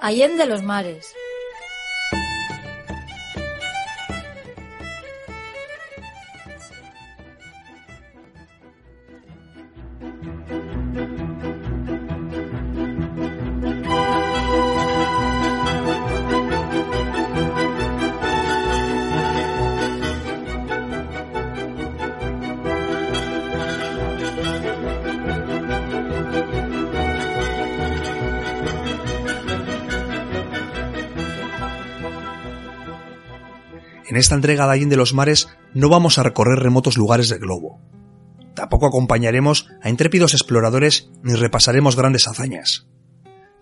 [0.00, 1.14] Allende los mares.
[34.18, 37.80] Esta entrega de Allende los Mares no vamos a recorrer remotos lugares del globo.
[38.54, 42.88] Tampoco acompañaremos a intrépidos exploradores ni repasaremos grandes hazañas.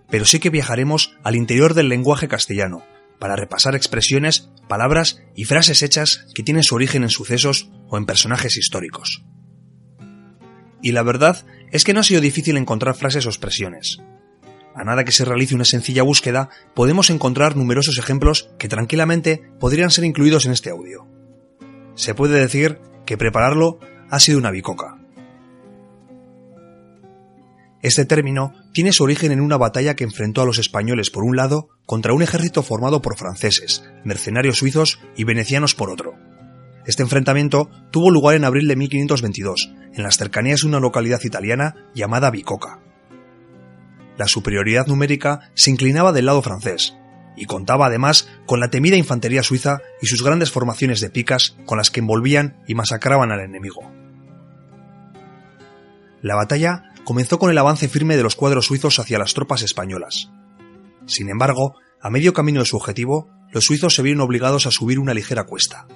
[0.09, 2.83] Pero sí que viajaremos al interior del lenguaje castellano,
[3.19, 8.07] para repasar expresiones, palabras y frases hechas que tienen su origen en sucesos o en
[8.07, 9.25] personajes históricos.
[10.83, 13.99] Y la verdad es que no ha sido difícil encontrar frases o expresiones.
[14.77, 19.91] A nada que se realice una sencilla búsqueda, podemos encontrar numerosos ejemplos que tranquilamente podrían
[19.91, 21.07] ser incluidos en este audio.
[21.95, 24.99] Se puede decir que prepararlo ha sido una bicoca.
[27.81, 31.37] Este término tiene su origen en una batalla que enfrentó a los españoles por un
[31.37, 36.17] lado contra un ejército formado por franceses, mercenarios suizos y venecianos por otro.
[36.85, 41.77] Este enfrentamiento tuvo lugar en abril de 1522, en las cercanías de una localidad italiana
[41.95, 42.86] llamada Bicoca
[44.17, 46.97] la superioridad numérica se inclinaba del lado francés,
[47.37, 51.79] y contaba además con la temida infantería suiza y sus grandes formaciones de picas con
[51.79, 53.91] las que envolvían y masacraban al enemigo.
[56.23, 60.31] La batalla comenzó con el avance firme de los cuadros suizos hacia las tropas españolas.
[61.05, 64.99] Sin embargo, a medio camino de su objetivo, los suizos se vieron obligados a subir
[64.99, 65.87] una ligera cuesta.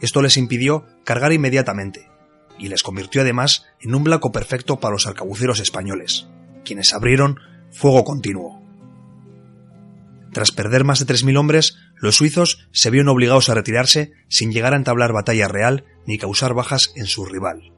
[0.00, 2.08] Esto les impidió cargar inmediatamente,
[2.58, 6.26] y les convirtió además en un blanco perfecto para los arcabuceros españoles
[6.64, 7.38] quienes abrieron
[7.70, 8.60] fuego continuo.
[10.32, 14.74] Tras perder más de 3.000 hombres, los suizos se vieron obligados a retirarse sin llegar
[14.74, 17.72] a entablar batalla real ni causar bajas en su rival.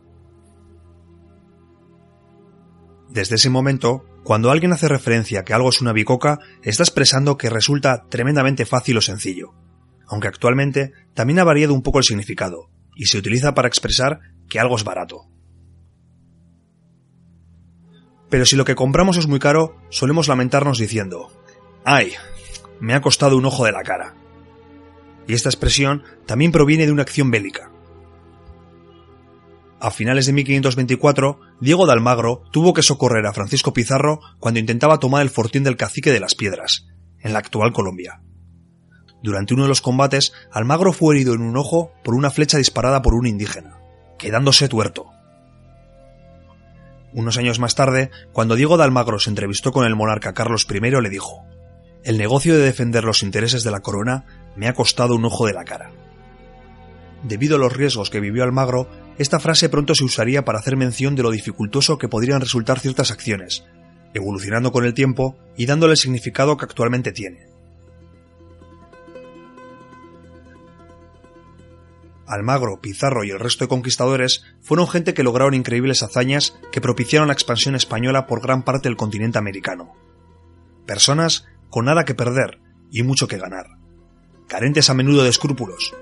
[3.08, 7.36] Desde ese momento, cuando alguien hace referencia a que algo es una bicoca, está expresando
[7.36, 9.54] que resulta tremendamente fácil o sencillo,
[10.06, 14.60] aunque actualmente también ha variado un poco el significado, y se utiliza para expresar que
[14.60, 15.31] algo es barato.
[18.32, 21.30] Pero si lo que compramos es muy caro, solemos lamentarnos diciendo,
[21.84, 22.14] ¡ay!
[22.80, 24.14] Me ha costado un ojo de la cara.
[25.28, 27.70] Y esta expresión también proviene de una acción bélica.
[29.80, 34.98] A finales de 1524, Diego de Almagro tuvo que socorrer a Francisco Pizarro cuando intentaba
[34.98, 36.86] tomar el fortín del cacique de las Piedras,
[37.20, 38.22] en la actual Colombia.
[39.22, 43.02] Durante uno de los combates, Almagro fue herido en un ojo por una flecha disparada
[43.02, 43.78] por un indígena,
[44.18, 45.11] quedándose tuerto.
[47.14, 50.80] Unos años más tarde, cuando Diego de Almagro se entrevistó con el monarca Carlos I,
[50.80, 51.44] le dijo,
[52.04, 54.24] El negocio de defender los intereses de la corona
[54.56, 55.90] me ha costado un ojo de la cara.
[57.22, 61.14] Debido a los riesgos que vivió Almagro, esta frase pronto se usaría para hacer mención
[61.14, 63.64] de lo dificultoso que podrían resultar ciertas acciones,
[64.14, 67.51] evolucionando con el tiempo y dándole el significado que actualmente tiene.
[72.26, 77.28] Almagro, Pizarro y el resto de conquistadores fueron gente que lograron increíbles hazañas que propiciaron
[77.28, 79.92] la expansión española por gran parte del continente americano.
[80.86, 83.66] Personas con nada que perder y mucho que ganar.
[84.48, 85.94] Carentes a menudo de escrúpulos,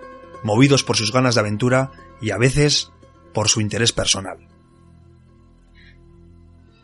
[0.42, 2.90] movidos por sus ganas de aventura y a veces
[3.32, 4.48] por su interés personal.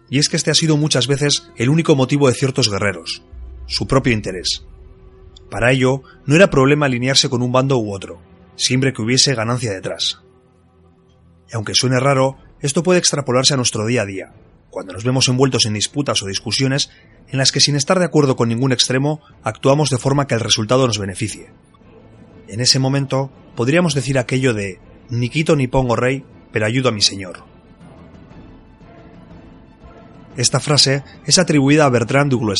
[0.09, 3.23] Y es que este ha sido muchas veces el único motivo de ciertos guerreros,
[3.67, 4.65] su propio interés.
[5.51, 8.21] Para ello, no era problema alinearse con un bando u otro,
[8.57, 10.21] siempre que hubiese ganancia detrás.
[11.51, 14.33] Y aunque suene raro, esto puede extrapolarse a nuestro día a día,
[14.71, 16.91] cuando nos vemos envueltos en disputas o discusiones
[17.29, 20.41] en las que sin estar de acuerdo con ningún extremo actuamos de forma que el
[20.41, 21.51] resultado nos beneficie.
[22.49, 26.93] En ese momento podríamos decir aquello de ni quito ni pongo rey, pero ayudo a
[26.93, 27.45] mi señor.
[30.37, 32.55] Esta frase es atribuida a Bertrand du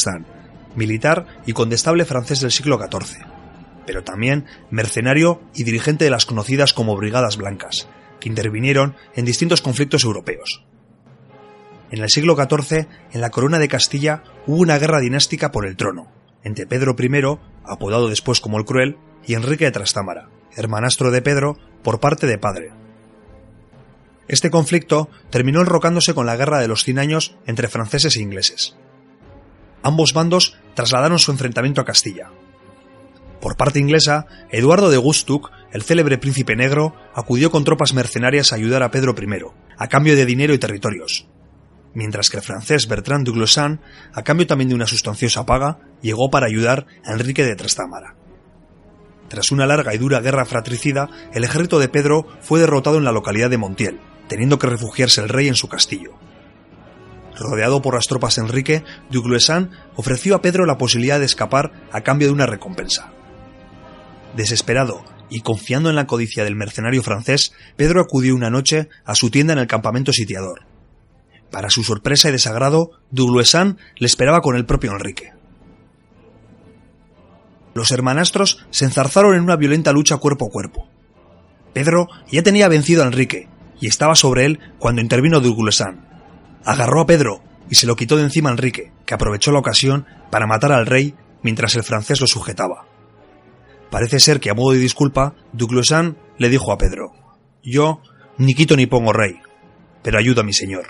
[0.75, 3.36] militar y condestable francés del siglo XIV
[3.87, 7.89] pero también mercenario y dirigente de las conocidas como Brigadas Blancas,
[8.21, 10.65] que intervinieron en distintos conflictos europeos.
[11.91, 15.77] En el siglo XIV, en la corona de Castilla, hubo una guerra dinástica por el
[15.77, 16.11] trono,
[16.43, 21.59] entre Pedro I, apodado después como el Cruel, y Enrique de Trastámara, hermanastro de Pedro
[21.83, 22.73] por parte de padre.
[24.29, 28.77] Este conflicto terminó enrocándose con la Guerra de los Cien Años entre franceses e ingleses.
[29.83, 32.31] Ambos bandos trasladaron su enfrentamiento a Castilla,
[33.41, 38.57] por parte inglesa, Eduardo de Gustuk, el célebre príncipe negro, acudió con tropas mercenarias a
[38.57, 39.27] ayudar a Pedro I,
[39.77, 41.29] a cambio de dinero y territorios.
[41.95, 43.79] mientras que el francés Bertrand de
[44.13, 48.15] a cambio también de una sustanciosa paga, llegó para ayudar a Enrique de Trastámara.
[49.29, 53.13] Tras una larga y dura guerra fratricida, el ejército de Pedro fue derrotado en la
[53.13, 53.99] localidad de Montiel,
[54.29, 56.13] teniendo que refugiarse el rey en su castillo.
[57.39, 62.03] Rodeado por las tropas de Enrique, Dugluesan ofreció a Pedro la posibilidad de escapar a
[62.03, 63.13] cambio de una recompensa.
[64.37, 69.31] Desesperado y confiando en la codicia del mercenario francés, Pedro acudió una noche a su
[69.31, 70.67] tienda en el campamento sitiador.
[71.51, 75.33] Para su sorpresa y desagrado, Dugluesan le esperaba con el propio Enrique.
[77.75, 80.89] Los hermanastros se enzarzaron en una violenta lucha cuerpo a cuerpo.
[81.73, 83.49] Pedro ya tenía vencido a Enrique
[83.81, 86.07] y estaba sobre él cuando intervino Dugluesan.
[86.65, 90.07] Agarró a Pedro y se lo quitó de encima a Enrique, que aprovechó la ocasión
[90.31, 92.96] para matar al rey mientras el francés lo sujetaba.
[93.97, 97.15] Parece ser que a modo de disculpa, Dugluesan le dijo a Pedro,
[97.63, 98.03] Yo
[98.37, 99.41] ni quito ni pongo rey,
[100.03, 100.89] pero ayudo a mi señor.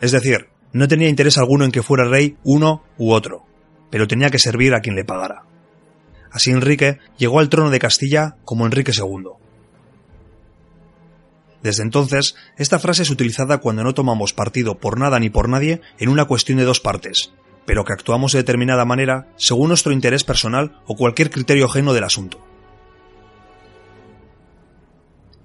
[0.00, 3.44] Es decir, no tenía interés alguno en que fuera rey uno u otro,
[3.90, 5.42] pero tenía que servir a quien le pagara.
[6.30, 9.30] Así Enrique llegó al trono de Castilla como Enrique II.
[11.60, 15.80] Desde entonces, esta frase es utilizada cuando no tomamos partido por nada ni por nadie
[15.98, 17.32] en una cuestión de dos partes,
[17.66, 22.04] pero que actuamos de determinada manera según nuestro interés personal o cualquier criterio ajeno del
[22.04, 22.44] asunto.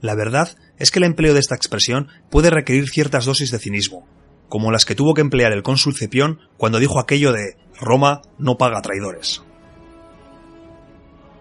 [0.02, 4.08] La verdad es que el empleo de esta expresión puede requerir ciertas dosis de cinismo,
[4.50, 8.58] como las que tuvo que emplear el cónsul Cepión cuando dijo aquello de Roma no
[8.58, 9.42] paga traidores.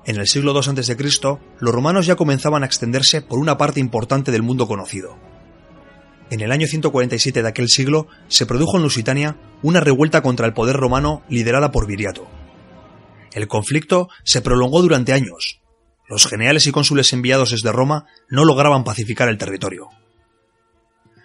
[0.07, 0.97] En el siglo II a.C.,
[1.61, 5.17] los romanos ya comenzaban a extenderse por una parte importante del mundo conocido.
[6.31, 10.53] En el año 147 de aquel siglo se produjo en Lusitania una revuelta contra el
[10.53, 12.29] poder romano liderada por Viriato.
[13.33, 15.63] El conflicto se prolongó durante años.
[16.07, 19.89] Los generales y cónsules enviados desde Roma no lograban pacificar el territorio.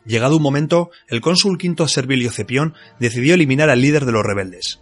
[0.06, 4.80] Llegado un momento, el cónsul quinto Servilio Cepión decidió eliminar al líder de los rebeldes.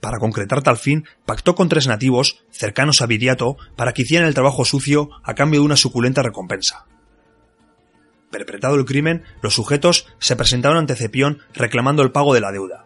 [0.00, 4.34] Para concretar tal fin, pactó con tres nativos, cercanos a Viriato, para que hicieran el
[4.34, 6.86] trabajo sucio a cambio de una suculenta recompensa.
[8.36, 12.84] Perpetrado el crimen, los sujetos se presentaron ante Cepión reclamando el pago de la deuda.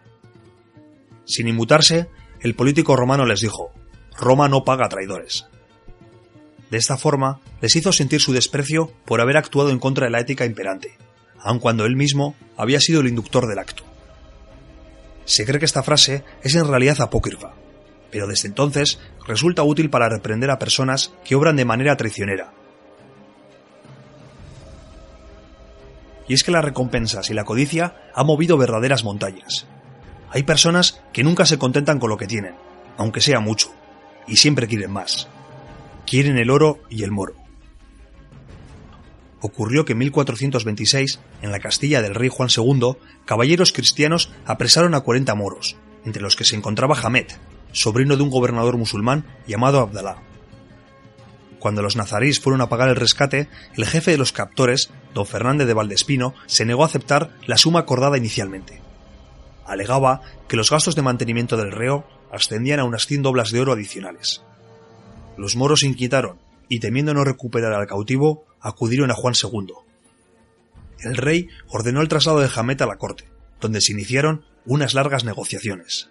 [1.25, 2.07] Sin inmutarse,
[2.39, 3.73] el político romano les dijo,
[4.17, 5.47] Roma no paga traidores.
[6.69, 10.21] De esta forma, les hizo sentir su desprecio por haber actuado en contra de la
[10.21, 10.97] ética imperante,
[11.37, 13.83] aun cuando él mismo había sido el inductor del acto.
[15.25, 17.55] Se cree que esta frase es en realidad apócrifa,
[18.09, 22.53] pero desde entonces resulta útil para reprender a personas que obran de manera traicionera.
[26.27, 29.65] Y es que las recompensas y la codicia han movido verdaderas montañas.
[30.29, 32.55] Hay personas que nunca se contentan con lo que tienen,
[32.97, 33.73] aunque sea mucho,
[34.27, 35.27] y siempre quieren más.
[36.05, 37.41] Quieren el oro y el moro
[39.41, 42.93] ocurrió que en 1426, en la Castilla del rey Juan II,
[43.25, 45.75] caballeros cristianos apresaron a 40 moros,
[46.05, 47.27] entre los que se encontraba Hamed,
[47.71, 50.30] sobrino de un gobernador musulmán llamado Abdalá.
[51.61, 55.67] Cuando los nazarís fueron a pagar el rescate, el jefe de los captores, don Fernández
[55.67, 58.81] de Valdespino, se negó a aceptar la suma acordada inicialmente.
[59.67, 63.73] Alegaba que los gastos de mantenimiento del reo ascendían a unas 100 doblas de oro
[63.73, 64.41] adicionales.
[65.37, 69.67] Los moros se inquietaron y temiendo no recuperar al cautivo, acudieron a Juan II.
[71.01, 75.25] El rey ordenó el traslado de Jamet a la corte, donde se iniciaron unas largas
[75.25, 76.09] negociaciones.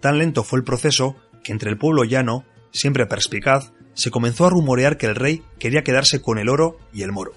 [0.00, 4.50] Tan lento fue el proceso que entre el pueblo llano, siempre perspicaz, se comenzó a
[4.50, 7.32] rumorear que el rey quería quedarse con el oro y el moro.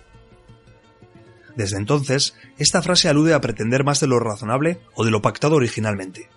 [1.55, 5.55] Desde entonces, esta frase alude a pretender más de lo razonable o de lo pactado
[5.55, 6.29] originalmente.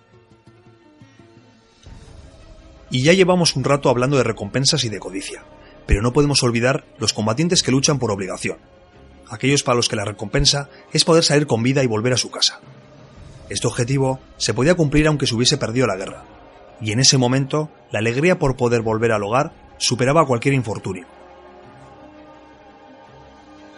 [2.89, 5.43] Y ya llevamos un rato hablando de recompensas y de codicia,
[5.85, 8.57] pero no podemos olvidar los combatientes que luchan por obligación,
[9.29, 12.31] aquellos para los que la recompensa es poder salir con vida y volver a su
[12.31, 12.59] casa.
[13.49, 16.23] Este objetivo se podía cumplir aunque se hubiese perdido la guerra,
[16.81, 21.05] y en ese momento la alegría por poder volver al hogar superaba cualquier infortunio.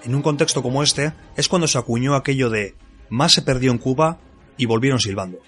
[0.03, 2.75] En un contexto como este es cuando se acuñó aquello de
[3.09, 4.17] más se perdió en Cuba
[4.57, 5.39] y volvieron silbando.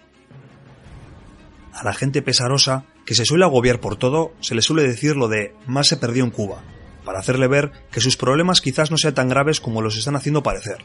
[1.74, 5.28] A la gente pesarosa que se suele agobiar por todo, se le suele decir lo
[5.28, 6.62] de más se perdió en Cuba,
[7.06, 10.44] para hacerle ver que sus problemas quizás no sean tan graves como los están haciendo
[10.44, 10.78] parecer.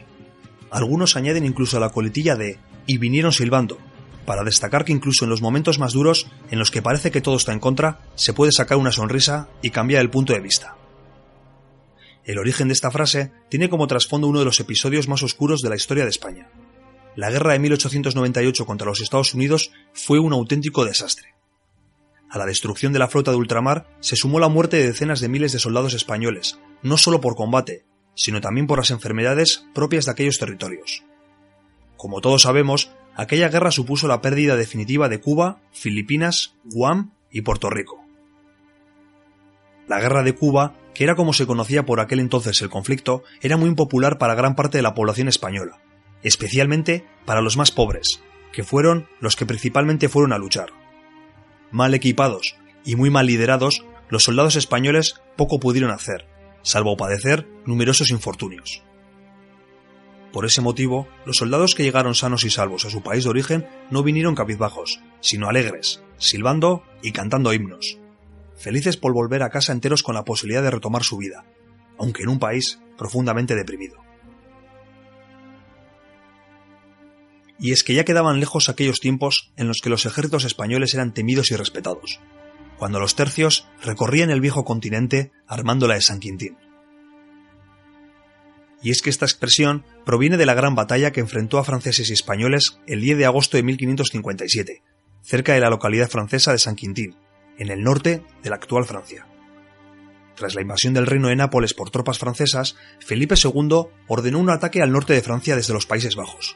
[0.71, 2.57] Algunos añaden incluso la coletilla de
[2.87, 3.77] y vinieron silbando,
[4.25, 7.37] para destacar que incluso en los momentos más duros, en los que parece que todo
[7.37, 10.75] está en contra, se puede sacar una sonrisa y cambiar el punto de vista.
[12.25, 15.69] El origen de esta frase tiene como trasfondo uno de los episodios más oscuros de
[15.69, 16.49] la historia de España.
[17.15, 21.35] La guerra de 1898 contra los Estados Unidos fue un auténtico desastre.
[22.29, 25.29] A la destrucción de la flota de ultramar se sumó la muerte de decenas de
[25.29, 30.11] miles de soldados españoles, no solo por combate, sino también por las enfermedades propias de
[30.11, 31.03] aquellos territorios.
[31.95, 37.69] Como todos sabemos, aquella guerra supuso la pérdida definitiva de Cuba, Filipinas, Guam y Puerto
[37.69, 38.03] Rico.
[39.87, 43.57] La guerra de Cuba, que era como se conocía por aquel entonces el conflicto, era
[43.57, 45.79] muy impopular para gran parte de la población española,
[46.23, 50.69] especialmente para los más pobres, que fueron los que principalmente fueron a luchar.
[51.71, 56.27] Mal equipados y muy mal liderados, los soldados españoles poco pudieron hacer,
[56.61, 58.83] salvo padecer numerosos infortunios.
[60.35, 63.65] Por ese motivo, los soldados que llegaron sanos y salvos a su país de origen
[63.89, 67.99] no vinieron cabizbajos, sino alegres, silbando y cantando himnos,
[68.57, 71.45] felices por volver a casa enteros con la posibilidad de retomar su vida,
[71.97, 74.03] aunque en un país profundamente deprimido.
[77.57, 81.13] y es que ya quedaban lejos aquellos tiempos en los que los ejércitos españoles eran
[81.13, 82.19] temidos y respetados,
[82.77, 86.57] cuando los tercios recorrían el viejo continente armando la de San Quintín.
[88.85, 92.13] Y es que esta expresión proviene de la gran batalla que enfrentó a franceses y
[92.13, 94.83] españoles el 10 de agosto de 1557,
[95.23, 97.15] cerca de la localidad francesa de San Quintín,
[97.57, 99.25] en el norte de la actual Francia.
[100.35, 104.83] Tras la invasión del reino de Nápoles por tropas francesas, Felipe II ordenó un ataque
[104.83, 106.55] al norte de Francia desde los Países Bajos.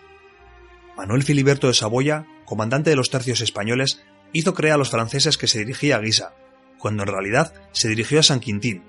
[0.95, 5.48] Manuel Filiberto de Saboya, comandante de los tercios españoles, hizo creer a los franceses que
[5.48, 6.36] se dirigía a Guisa,
[6.77, 8.83] cuando en realidad se dirigió a San Quintín,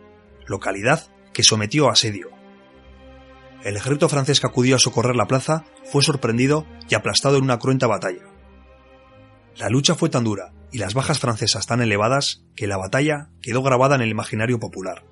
[0.46, 2.38] localidad que sometió a asedio.
[3.62, 7.58] El ejército francés que acudió a socorrer la plaza fue sorprendido y aplastado en una
[7.58, 8.24] cruenta batalla.
[9.56, 13.62] La lucha fue tan dura y las bajas francesas tan elevadas que la batalla quedó
[13.62, 15.04] grabada en el imaginario popular.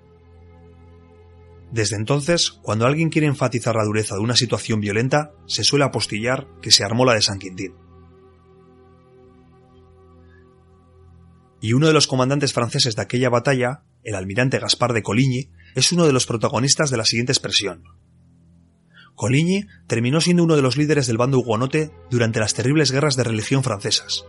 [1.71, 6.47] Desde entonces, cuando alguien quiere enfatizar la dureza de una situación violenta, se suele apostillar
[6.63, 7.75] que se armó la de San Quintín.
[11.61, 15.93] Y uno de los comandantes franceses de aquella batalla, el almirante Gaspar de Coligny, es
[15.93, 17.98] uno de los protagonistas de la siguiente expresión.
[19.19, 23.25] Coligny terminó siendo uno de los líderes del bando hugonote durante las terribles guerras de
[23.25, 24.25] religión francesas.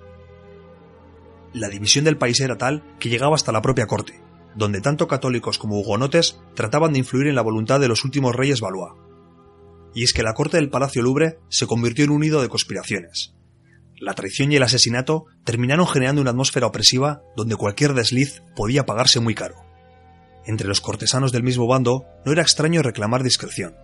[1.54, 4.20] La división del país era tal que llegaba hasta la propia corte,
[4.56, 8.62] donde tanto católicos como hugonotes trataban de influir en la voluntad de los últimos reyes
[8.62, 8.94] Valois.
[9.94, 13.36] Y es que la corte del Palacio Louvre se convirtió en un nido de conspiraciones.
[14.00, 19.20] La traición y el asesinato terminaron generando una atmósfera opresiva donde cualquier desliz podía pagarse
[19.20, 19.56] muy caro.
[20.48, 23.76] Entre los cortesanos del mismo bando no era extraño reclamar discreción.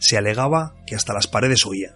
[0.00, 1.94] Se alegaba que hasta las paredes oían.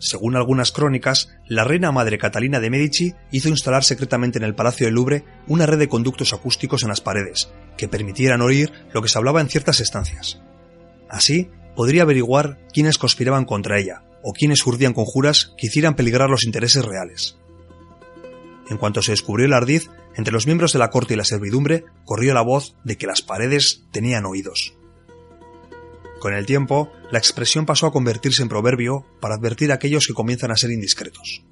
[0.00, 4.86] Según algunas crónicas, la reina madre Catalina de Medici hizo instalar secretamente en el Palacio
[4.86, 9.08] del Louvre una red de conductos acústicos en las paredes, que permitieran oír lo que
[9.08, 10.40] se hablaba en ciertas estancias.
[11.08, 16.44] Así, podría averiguar quiénes conspiraban contra ella, o quiénes urdían conjuras que hicieran peligrar los
[16.44, 17.36] intereses reales.
[18.70, 21.84] En cuanto se descubrió el ardiz, entre los miembros de la corte y la servidumbre
[22.04, 24.77] corrió la voz de que las paredes tenían oídos.
[26.18, 30.14] Con el tiempo, la expresión pasó a convertirse en proverbio para advertir a aquellos que
[30.14, 31.44] comienzan a ser indiscretos.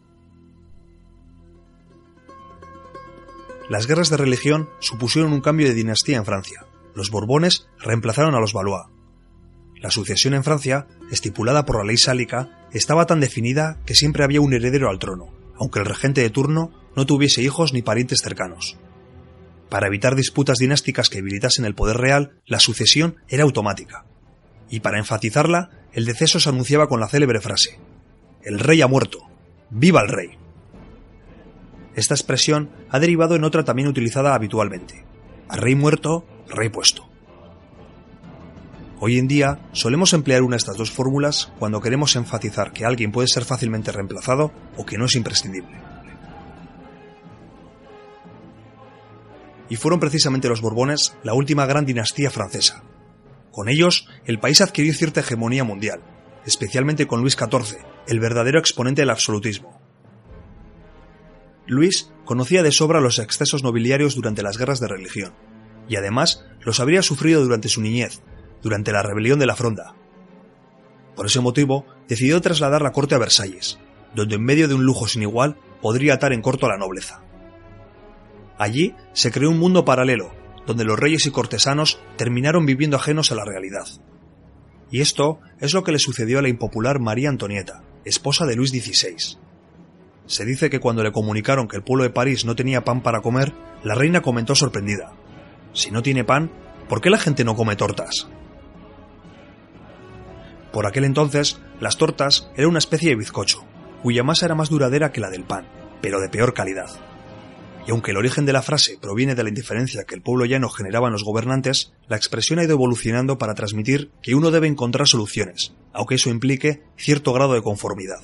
[3.68, 6.66] Las guerras de religión supusieron un cambio de dinastía en Francia.
[6.94, 8.86] Los Borbones reemplazaron a los Valois.
[9.76, 14.40] La sucesión en Francia, estipulada por la ley sálica, estaba tan definida que siempre había
[14.40, 18.76] un heredero al trono, aunque el regente de turno no tuviese hijos ni parientes cercanos.
[19.68, 24.06] Para evitar disputas dinásticas que debilitasen el poder real, la sucesión era automática
[24.68, 27.78] y para enfatizarla, el deceso se anunciaba con la célebre frase,
[28.42, 29.18] El rey ha muerto,
[29.70, 30.38] viva el rey.
[31.94, 35.04] Esta expresión ha derivado en otra también utilizada habitualmente,
[35.48, 37.08] a rey muerto, rey puesto.
[38.98, 43.12] Hoy en día solemos emplear una de estas dos fórmulas cuando queremos enfatizar que alguien
[43.12, 45.76] puede ser fácilmente reemplazado o que no es imprescindible.
[49.68, 52.82] Y fueron precisamente los Borbones la última gran dinastía francesa,
[53.56, 56.02] con ellos, el país adquirió cierta hegemonía mundial,
[56.44, 59.80] especialmente con Luis XIV, el verdadero exponente del absolutismo.
[61.66, 65.32] Luis conocía de sobra los excesos nobiliarios durante las guerras de religión,
[65.88, 68.20] y además los habría sufrido durante su niñez,
[68.60, 69.94] durante la rebelión de la Fronda.
[71.14, 73.78] Por ese motivo, decidió trasladar la corte a Versalles,
[74.14, 77.22] donde en medio de un lujo sin igual podría atar en corto a la nobleza.
[78.58, 80.30] Allí se creó un mundo paralelo,
[80.66, 83.86] donde los reyes y cortesanos terminaron viviendo ajenos a la realidad.
[84.90, 88.70] Y esto es lo que le sucedió a la impopular María Antonieta, esposa de Luis
[88.70, 89.38] XVI.
[90.26, 93.20] Se dice que cuando le comunicaron que el pueblo de París no tenía pan para
[93.20, 95.12] comer, la reina comentó sorprendida,
[95.72, 96.50] Si no tiene pan,
[96.88, 98.28] ¿por qué la gente no come tortas?
[100.72, 103.64] Por aquel entonces, las tortas eran una especie de bizcocho,
[104.02, 105.66] cuya masa era más duradera que la del pan,
[106.00, 106.88] pero de peor calidad
[107.86, 110.68] y aunque el origen de la frase proviene de la indiferencia que el pueblo llano
[110.68, 115.06] generaba en los gobernantes, la expresión ha ido evolucionando para transmitir que uno debe encontrar
[115.06, 118.20] soluciones, aunque eso implique cierto grado de conformidad.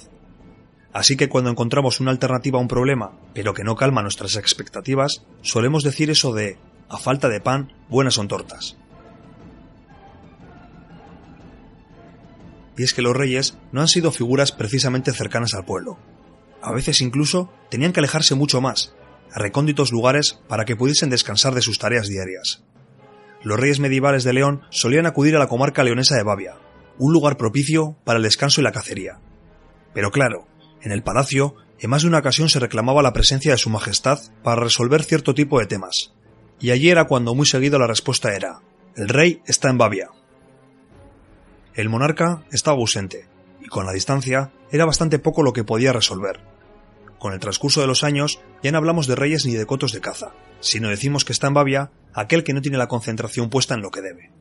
[0.92, 5.24] Así que cuando encontramos una alternativa a un problema, pero que no calma nuestras expectativas,
[5.42, 8.76] solemos decir eso de, a falta de pan, buenas son tortas.
[12.76, 15.98] Y es que los reyes no han sido figuras precisamente cercanas al pueblo.
[16.60, 18.94] A veces incluso tenían que alejarse mucho más,
[19.32, 22.62] a recónditos lugares para que pudiesen descansar de sus tareas diarias.
[23.42, 26.54] Los reyes medievales de León solían acudir a la comarca leonesa de Bavia,
[26.98, 29.18] un lugar propicio para el descanso y la cacería.
[29.94, 30.46] Pero claro,
[30.82, 34.20] en el palacio, en más de una ocasión se reclamaba la presencia de su majestad
[34.44, 36.12] para resolver cierto tipo de temas.
[36.60, 38.60] Y allí era cuando muy seguido la respuesta era,
[38.94, 40.10] el rey está en Bavia.
[41.74, 43.26] El monarca estaba ausente,
[43.60, 46.51] y con la distancia era bastante poco lo que podía resolver.
[47.22, 50.00] Con el transcurso de los años ya no hablamos de reyes ni de cotos de
[50.00, 53.80] caza, sino decimos que está en Bavia aquel que no tiene la concentración puesta en
[53.80, 54.32] lo que debe.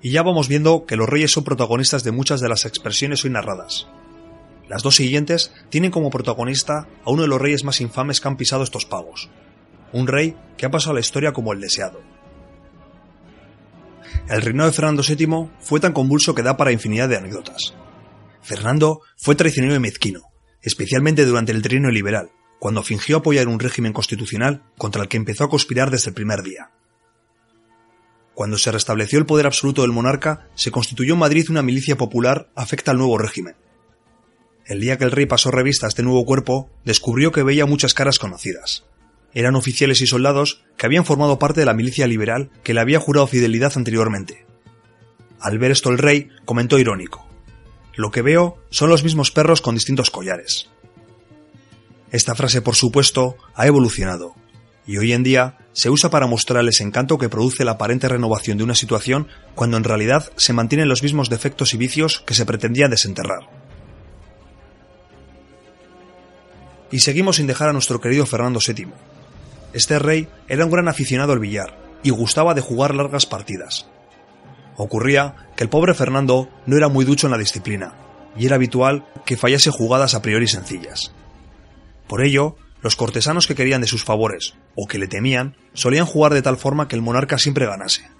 [0.00, 3.30] y ya vamos viendo que los reyes son protagonistas de muchas de las expresiones hoy
[3.30, 3.88] narradas.
[4.68, 8.36] Las dos siguientes tienen como protagonista a uno de los reyes más infames que han
[8.36, 9.30] pisado estos pagos,
[9.92, 12.00] un rey que ha pasado a la historia como el deseado.
[14.28, 17.74] El reinado de Fernando VII fue tan convulso que da para infinidad de anécdotas.
[18.44, 20.20] Fernando fue traicionero y mezquino,
[20.60, 25.44] especialmente durante el trienio liberal, cuando fingió apoyar un régimen constitucional contra el que empezó
[25.44, 26.70] a conspirar desde el primer día.
[28.34, 32.50] Cuando se restableció el poder absoluto del monarca, se constituyó en Madrid una milicia popular
[32.54, 33.56] afecta al nuevo régimen.
[34.66, 37.94] El día que el rey pasó revista a este nuevo cuerpo, descubrió que veía muchas
[37.94, 38.84] caras conocidas.
[39.32, 43.00] Eran oficiales y soldados que habían formado parte de la milicia liberal que le había
[43.00, 44.44] jurado fidelidad anteriormente.
[45.40, 47.33] Al ver esto el rey comentó irónico.
[47.96, 50.68] Lo que veo son los mismos perros con distintos collares.
[52.10, 54.34] Esta frase, por supuesto, ha evolucionado,
[54.86, 58.58] y hoy en día se usa para mostrar el encanto que produce la aparente renovación
[58.58, 62.46] de una situación cuando en realidad se mantienen los mismos defectos y vicios que se
[62.46, 63.48] pretendían desenterrar.
[66.90, 68.88] Y seguimos sin dejar a nuestro querido Fernando VII.
[69.72, 73.88] Este rey era un gran aficionado al billar y gustaba de jugar largas partidas.
[74.76, 77.94] Ocurría que el pobre Fernando no era muy ducho en la disciplina,
[78.36, 81.12] y era habitual que fallase jugadas a priori sencillas.
[82.08, 86.34] Por ello, los cortesanos que querían de sus favores, o que le temían, solían jugar
[86.34, 88.10] de tal forma que el monarca siempre ganase.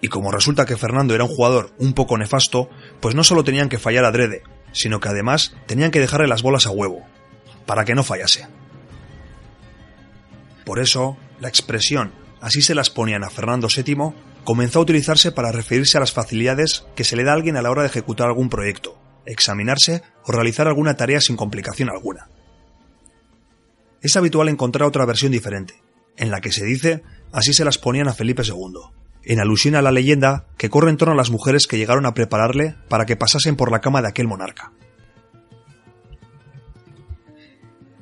[0.00, 3.68] Y como resulta que Fernando era un jugador un poco nefasto, pues no solo tenían
[3.68, 4.42] que fallar adrede,
[4.72, 7.02] sino que además tenían que dejarle las bolas a huevo,
[7.66, 8.46] para que no fallase.
[10.64, 12.12] Por eso, la expresión
[12.46, 14.12] así se las ponían a Fernando VII
[14.44, 17.62] comenzó a utilizarse para referirse a las facilidades que se le da a alguien a
[17.62, 22.28] la hora de ejecutar algún proyecto, examinarse o realizar alguna tarea sin complicación alguna
[24.06, 25.74] es habitual encontrar otra versión diferente,
[26.16, 28.80] en la que se dice así se las ponían a Felipe II,
[29.24, 32.14] en alusión a la leyenda que corre en torno a las mujeres que llegaron a
[32.14, 34.72] prepararle para que pasasen por la cama de aquel monarca.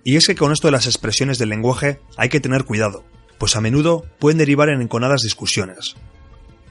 [0.05, 3.05] Y es que con esto de las expresiones del lenguaje hay que tener cuidado,
[3.39, 5.97] pues a menudo pueden derivar en enconadas discusiones.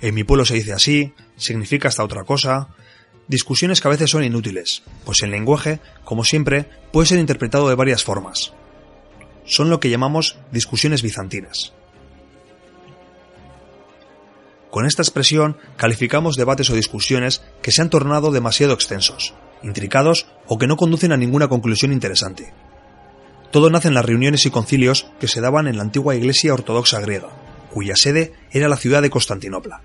[0.02, 2.70] En mi pueblo se dice así, significa hasta otra cosa,
[3.28, 7.76] discusiones que a veces son inútiles, pues el lenguaje, como siempre, puede ser interpretado de
[7.76, 8.54] varias formas,
[9.46, 11.74] son lo que llamamos discusiones bizantinas.
[14.70, 20.58] Con esta expresión calificamos debates o discusiones que se han tornado demasiado extensos, intricados o
[20.58, 22.54] que no conducen a ninguna conclusión interesante.
[23.54, 27.00] Todo nace en las reuniones y concilios que se daban en la antigua iglesia ortodoxa
[27.02, 27.30] griega,
[27.70, 29.84] cuya sede era la ciudad de Constantinopla.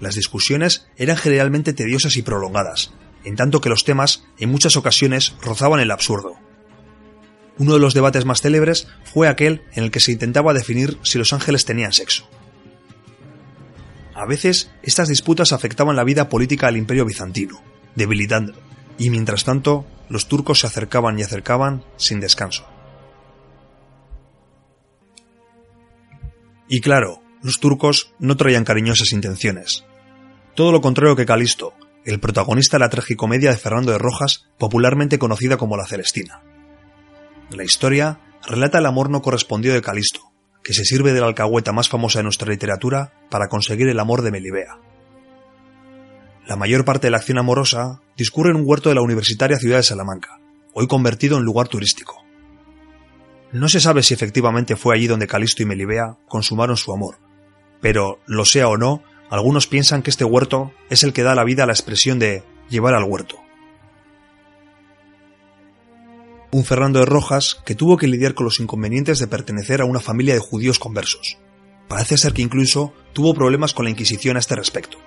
[0.00, 5.34] Las discusiones eran generalmente tediosas y prolongadas, en tanto que los temas en muchas ocasiones
[5.42, 6.36] rozaban el absurdo.
[7.58, 11.18] Uno de los debates más célebres fue aquel en el que se intentaba definir si
[11.18, 12.26] los ángeles tenían sexo.
[14.14, 17.60] A veces, estas disputas afectaban la vida política del imperio bizantino,
[17.96, 18.56] debilitándolo,
[18.96, 22.77] y mientras tanto, los turcos se acercaban y acercaban sin descanso.
[26.68, 29.84] Y claro, los turcos no traían cariñosas intenciones.
[30.54, 31.72] Todo lo contrario que Calisto,
[32.04, 36.42] el protagonista de la tragicomedia de Fernando de Rojas, popularmente conocida como La Celestina.
[37.50, 40.20] La historia relata el amor no correspondido de Calisto,
[40.62, 44.22] que se sirve de la alcahueta más famosa de nuestra literatura para conseguir el amor
[44.22, 44.78] de Melibea.
[46.46, 49.78] La mayor parte de la acción amorosa discurre en un huerto de la universitaria ciudad
[49.78, 50.40] de Salamanca,
[50.72, 52.24] hoy convertido en lugar turístico.
[53.52, 57.16] No se sabe si efectivamente fue allí donde Calisto y Melibea consumaron su amor,
[57.80, 61.44] pero, lo sea o no, algunos piensan que este huerto es el que da la
[61.44, 63.38] vida a la expresión de llevar al huerto
[66.50, 70.00] un Fernando de Rojas que tuvo que lidiar con los inconvenientes de pertenecer a una
[70.00, 71.38] familia de judíos conversos.
[71.88, 74.98] Parece ser que incluso tuvo problemas con la Inquisición a este respecto.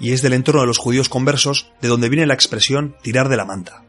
[0.00, 3.36] Y es del entorno de los judíos conversos de donde viene la expresión tirar de
[3.36, 3.84] la manta.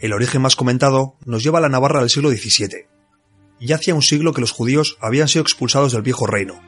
[0.00, 2.86] El origen más comentado nos lleva a la Navarra del siglo XVII.
[3.60, 6.60] Ya hacía un siglo que los judíos habían sido expulsados del viejo reino.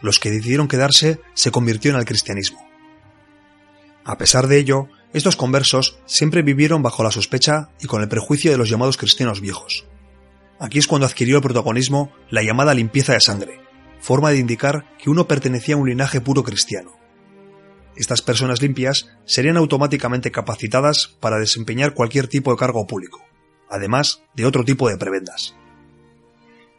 [0.00, 2.66] Los que decidieron quedarse se convirtieron al cristianismo.
[4.04, 8.50] A pesar de ello, estos conversos siempre vivieron bajo la sospecha y con el prejuicio
[8.50, 9.86] de los llamados cristianos viejos.
[10.58, 13.60] Aquí es cuando adquirió el protagonismo la llamada limpieza de sangre,
[14.00, 17.03] forma de indicar que uno pertenecía a un linaje puro cristiano.
[17.96, 23.24] Estas personas limpias serían automáticamente capacitadas para desempeñar cualquier tipo de cargo público,
[23.70, 25.54] además de otro tipo de prebendas.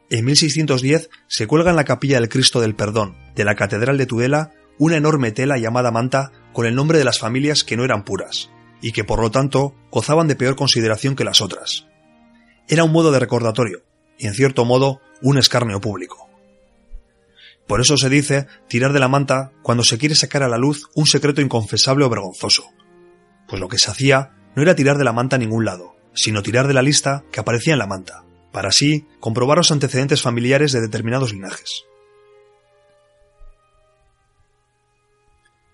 [0.09, 4.05] En 1610 se cuelga en la capilla del Cristo del Perdón de la Catedral de
[4.05, 8.03] Tudela una enorme tela llamada manta con el nombre de las familias que no eran
[8.03, 8.49] puras,
[8.81, 11.87] y que por lo tanto gozaban de peor consideración que las otras.
[12.67, 13.83] Era un modo de recordatorio,
[14.17, 16.24] y en cierto modo un escarnio público.
[17.67, 20.89] Por eso se dice tirar de la manta cuando se quiere sacar a la luz
[20.93, 22.65] un secreto inconfesable o vergonzoso.
[23.47, 26.43] Pues lo que se hacía no era tirar de la manta a ningún lado, sino
[26.43, 30.71] tirar de la lista que aparecía en la manta, para así comprobar los antecedentes familiares
[30.71, 31.85] de determinados linajes.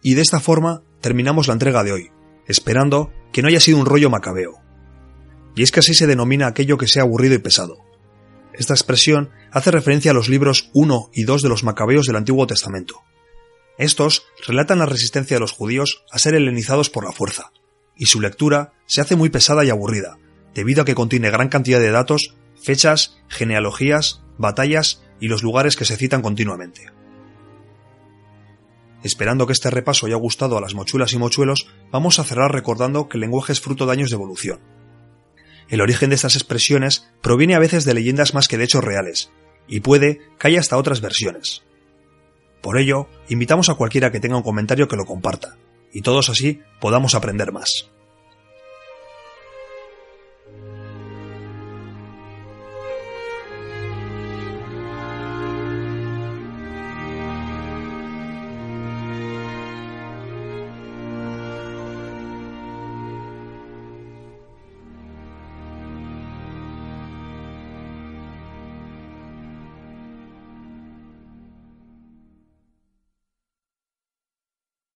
[0.01, 2.11] Y de esta forma terminamos la entrega de hoy,
[2.47, 4.59] esperando que no haya sido un rollo macabeo.
[5.55, 7.90] Y es que así se denomina aquello que sea aburrido y pesado.
[8.61, 12.45] Esta expresión hace referencia a los libros 1 y 2 de los macabeos del Antiguo
[12.45, 13.01] Testamento.
[13.79, 17.53] Estos relatan la resistencia de los judíos a ser helenizados por la fuerza,
[17.95, 20.19] y su lectura se hace muy pesada y aburrida,
[20.53, 25.85] debido a que contiene gran cantidad de datos, fechas, genealogías, batallas y los lugares que
[25.85, 26.85] se citan continuamente.
[29.01, 33.09] Esperando que este repaso haya gustado a las mochuelas y mochuelos, vamos a cerrar recordando
[33.09, 34.59] que el lenguaje es fruto de años de evolución.
[35.71, 39.31] El origen de estas expresiones proviene a veces de leyendas más que de hechos reales,
[39.69, 41.63] y puede que haya hasta otras versiones.
[42.61, 45.55] Por ello, invitamos a cualquiera que tenga un comentario que lo comparta,
[45.93, 47.89] y todos así podamos aprender más.